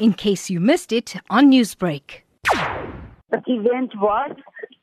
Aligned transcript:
in 0.00 0.14
case 0.14 0.48
you 0.48 0.58
missed 0.60 0.92
it 0.92 1.14
on 1.28 1.50
Newsbreak. 1.50 2.22
The 3.30 3.42
event 3.46 3.92
was 3.96 4.34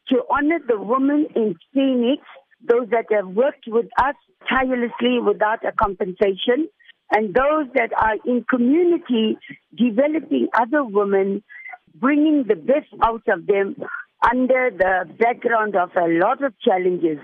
to 0.09 0.21
honor 0.31 0.59
the 0.65 0.79
women 0.79 1.25
in 1.35 1.55
Phoenix, 1.73 2.21
those 2.61 2.87
that 2.91 3.05
have 3.11 3.27
worked 3.27 3.65
with 3.67 3.87
us 4.01 4.15
tirelessly 4.47 5.19
without 5.19 5.65
a 5.65 5.71
compensation, 5.71 6.69
and 7.11 7.33
those 7.33 7.67
that 7.73 7.91
are 7.99 8.15
in 8.25 8.45
community 8.49 9.37
developing 9.75 10.47
other 10.53 10.83
women, 10.83 11.43
bringing 11.95 12.45
the 12.47 12.55
best 12.55 12.87
out 13.03 13.23
of 13.27 13.47
them 13.47 13.75
under 14.31 14.69
the 14.71 15.09
background 15.17 15.75
of 15.75 15.89
a 15.95 16.07
lot 16.07 16.43
of 16.43 16.53
challenges. 16.59 17.17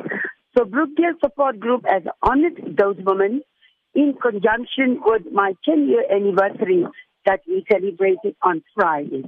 So 0.57 0.65
Brookdale 0.65 1.19
Support 1.23 1.59
Group 1.59 1.85
has 1.87 2.03
honored 2.21 2.75
those 2.77 2.97
women 2.99 3.43
in 3.93 4.15
conjunction 4.21 4.99
with 5.05 5.23
my 5.31 5.53
10 5.65 5.87
year 5.87 6.03
anniversary 6.11 6.85
that 7.25 7.41
we 7.47 7.65
celebrated 7.71 8.35
on 8.41 8.63
Friday. 8.75 9.23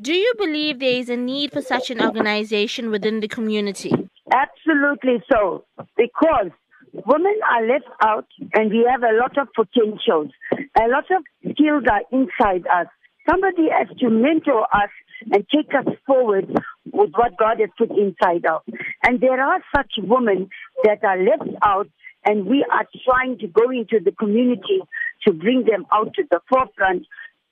Do 0.00 0.12
you 0.12 0.32
believe 0.38 0.78
there 0.78 0.98
is 0.98 1.08
a 1.08 1.16
need 1.16 1.52
for 1.52 1.62
such 1.62 1.90
an 1.90 2.00
organization 2.00 2.90
within 2.90 3.20
the 3.20 3.28
community? 3.28 3.92
Absolutely 4.32 5.22
so, 5.30 5.64
because 5.96 6.50
women 6.92 7.40
are 7.52 7.66
left 7.66 7.88
out 8.02 8.26
and 8.54 8.70
we 8.70 8.86
have 8.90 9.02
a 9.02 9.16
lot 9.16 9.36
of 9.38 9.48
potentials. 9.54 10.30
A 10.52 10.88
lot 10.88 11.04
of 11.10 11.22
skills 11.52 11.84
are 11.90 12.02
inside 12.12 12.66
us. 12.66 12.86
Somebody 13.28 13.68
has 13.70 13.88
to 13.98 14.08
mentor 14.08 14.66
us 14.74 14.90
and 15.32 15.44
take 15.54 15.74
us 15.74 15.92
forward 16.06 16.46
with 16.92 17.10
what 17.14 17.36
God 17.38 17.60
has 17.60 17.70
put 17.76 17.90
inside 17.90 18.46
us. 18.46 18.62
And 19.02 19.20
there 19.20 19.40
are 19.40 19.60
such 19.74 19.92
women 19.98 20.48
that 20.84 21.04
are 21.04 21.18
left 21.18 21.50
out 21.62 21.88
and 22.24 22.46
we 22.46 22.64
are 22.70 22.86
trying 23.04 23.38
to 23.38 23.46
go 23.46 23.70
into 23.70 24.00
the 24.04 24.12
community 24.12 24.80
to 25.26 25.32
bring 25.32 25.64
them 25.64 25.86
out 25.92 26.14
to 26.14 26.22
the 26.30 26.40
forefront 26.48 27.06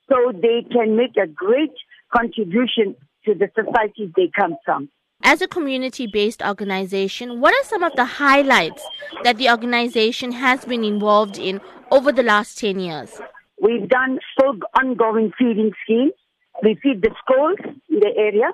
so 0.09 0.31
they 0.33 0.65
can 0.71 0.95
make 0.95 1.15
a 1.17 1.27
great 1.27 1.73
contribution 2.15 2.95
to 3.25 3.33
the 3.35 3.49
societies 3.55 4.11
they 4.15 4.29
come 4.35 4.55
from. 4.63 4.89
As 5.23 5.41
a 5.41 5.47
community 5.47 6.07
based 6.07 6.41
organization, 6.41 7.41
what 7.41 7.53
are 7.53 7.67
some 7.67 7.83
of 7.83 7.93
the 7.95 8.05
highlights 8.05 8.83
that 9.23 9.37
the 9.37 9.49
organization 9.49 10.31
has 10.31 10.63
been 10.63 10.83
involved 10.83 11.37
in 11.37 11.59
over 11.91 12.11
the 12.11 12.23
last 12.23 12.57
10 12.59 12.79
years? 12.79 13.19
We've 13.59 13.89
done 13.89 14.19
four 14.39 14.53
ongoing 14.79 15.31
feeding 15.37 15.71
schemes. 15.83 16.13
We 16.63 16.75
feed 16.81 17.01
the 17.01 17.11
schools 17.23 17.57
in 17.89 17.99
the 17.99 18.13
area, 18.15 18.51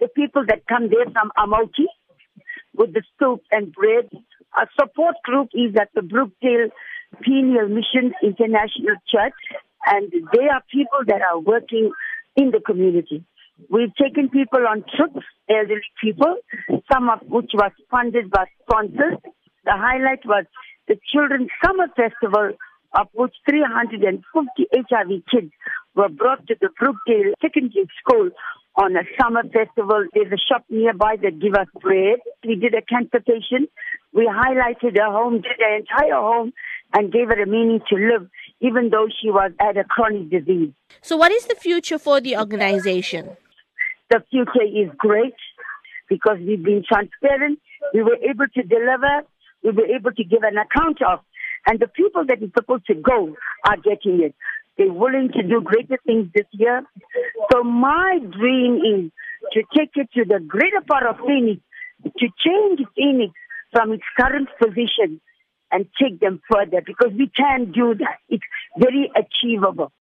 the 0.00 0.08
people 0.08 0.44
that 0.48 0.66
come 0.66 0.88
there 0.90 1.06
from 1.12 1.30
Amaoti 1.38 1.86
with 2.74 2.92
the 2.92 3.02
soup 3.18 3.42
and 3.52 3.72
bread. 3.72 4.10
Our 4.56 4.68
support 4.78 5.14
group 5.24 5.50
is 5.54 5.74
at 5.80 5.90
the 5.94 6.00
Brookdale 6.00 6.70
Peniel 7.22 7.68
Mission 7.68 8.12
International 8.22 8.96
Church, 9.08 9.34
and 9.90 10.10
they 10.12 10.46
are 10.48 10.62
people 10.72 11.00
that 11.06 11.20
are 11.20 11.38
working 11.38 11.92
in 12.36 12.50
the 12.50 12.60
community. 12.60 13.24
We've 13.68 13.94
taken 13.96 14.30
people 14.30 14.60
on 14.66 14.84
trips, 14.96 15.26
elderly 15.50 15.82
people, 16.02 16.36
some 16.90 17.10
of 17.10 17.20
which 17.28 17.50
was 17.52 17.72
funded 17.90 18.30
by 18.30 18.46
sponsors. 18.62 19.18
The 19.64 19.72
highlight 19.74 20.24
was 20.24 20.46
the 20.88 20.96
Children's 21.12 21.50
Summer 21.64 21.88
Festival, 21.94 22.52
of 22.96 23.06
which 23.12 23.34
350 23.48 24.22
HIV 24.72 25.08
kids 25.30 25.52
were 25.94 26.08
brought 26.08 26.46
to 26.46 26.54
the 26.60 26.70
Brookdale 26.80 27.34
Secondary 27.42 27.86
School 28.00 28.30
on 28.76 28.96
a 28.96 29.02
summer 29.20 29.42
festival. 29.42 30.06
There's 30.14 30.32
a 30.32 30.38
shop 30.38 30.64
nearby 30.70 31.16
that 31.22 31.40
give 31.40 31.54
us 31.54 31.68
bread. 31.80 32.18
We 32.46 32.56
did 32.56 32.74
a 32.74 32.82
cancer 32.82 33.20
patient. 33.20 33.68
We 34.12 34.26
highlighted 34.26 34.96
her 34.98 35.10
home, 35.10 35.42
did 35.42 35.58
her 35.58 35.76
entire 35.76 36.14
home, 36.14 36.52
and 36.92 37.12
gave 37.12 37.28
her 37.28 37.42
a 37.42 37.46
meaning 37.46 37.80
to 37.88 37.96
live, 37.96 38.28
even 38.60 38.90
though 38.90 39.06
she 39.20 39.30
was 39.30 39.52
at 39.60 39.76
a 39.76 39.84
chronic 39.84 40.30
disease. 40.30 40.70
So, 41.02 41.16
what 41.16 41.32
is 41.32 41.46
the 41.46 41.54
future 41.54 41.98
for 41.98 42.20
the 42.20 42.36
organization? 42.36 43.36
The 44.10 44.22
future 44.30 44.64
is 44.64 44.90
great 44.98 45.34
because 46.08 46.38
we've 46.40 46.62
been 46.62 46.84
transparent. 46.86 47.60
We 47.94 48.02
were 48.02 48.16
able 48.16 48.46
to 48.54 48.62
deliver. 48.62 49.22
We 49.62 49.70
were 49.70 49.86
able 49.86 50.12
to 50.12 50.24
give 50.24 50.42
an 50.42 50.56
account 50.58 51.00
of. 51.02 51.20
And 51.66 51.78
the 51.78 51.86
people 51.86 52.24
that 52.26 52.42
are 52.42 52.52
supposed 52.56 52.86
to 52.86 52.94
go 52.94 53.36
are 53.66 53.76
getting 53.76 54.22
it. 54.22 54.34
They're 54.76 54.92
willing 54.92 55.30
to 55.34 55.42
do 55.42 55.60
greater 55.60 55.98
things 56.06 56.30
this 56.34 56.46
year. 56.52 56.82
So 57.52 57.62
my 57.62 58.18
dream 58.18 58.76
is 58.76 59.12
to 59.52 59.62
take 59.76 59.90
it 59.94 60.08
to 60.14 60.24
the 60.24 60.40
greater 60.40 60.80
part 60.88 61.04
of 61.06 61.16
Phoenix, 61.24 61.60
to 62.04 62.26
change 62.44 62.80
Phoenix 62.96 63.32
from 63.72 63.92
its 63.92 64.02
current 64.18 64.48
position 64.58 65.20
and 65.72 65.86
take 66.00 66.20
them 66.20 66.40
further 66.50 66.82
because 66.84 67.12
we 67.16 67.28
can 67.28 67.72
do 67.72 67.94
that. 67.94 68.18
It's 68.28 68.44
very 68.78 69.10
achievable. 69.16 69.92